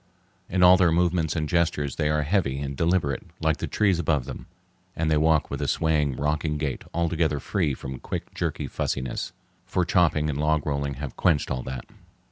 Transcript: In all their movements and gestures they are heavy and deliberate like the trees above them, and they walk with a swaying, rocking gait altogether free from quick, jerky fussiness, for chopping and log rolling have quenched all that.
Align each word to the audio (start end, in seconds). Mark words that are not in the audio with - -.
In 0.49 0.63
all 0.63 0.77
their 0.77 0.91
movements 0.91 1.35
and 1.35 1.47
gestures 1.47 1.97
they 1.97 2.09
are 2.09 2.23
heavy 2.23 2.59
and 2.59 2.75
deliberate 2.75 3.21
like 3.39 3.57
the 3.57 3.67
trees 3.67 3.99
above 3.99 4.25
them, 4.25 4.47
and 4.95 5.11
they 5.11 5.17
walk 5.17 5.51
with 5.51 5.61
a 5.61 5.67
swaying, 5.67 6.15
rocking 6.15 6.57
gait 6.57 6.83
altogether 6.91 7.39
free 7.39 7.75
from 7.75 7.99
quick, 7.99 8.33
jerky 8.33 8.65
fussiness, 8.65 9.31
for 9.63 9.85
chopping 9.85 10.27
and 10.27 10.39
log 10.39 10.65
rolling 10.65 10.95
have 10.95 11.15
quenched 11.15 11.51
all 11.51 11.61
that. 11.61 11.85